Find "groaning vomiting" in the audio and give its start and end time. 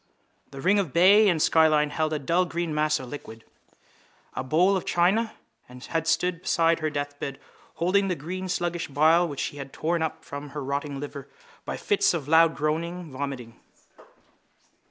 12.55-13.59